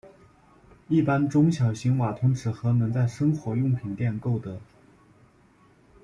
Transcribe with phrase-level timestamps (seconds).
[0.87, 4.59] 一般中小型瓦通纸盒能在生活用品店购得。